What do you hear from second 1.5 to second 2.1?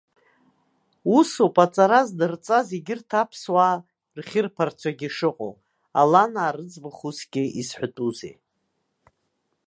аҵара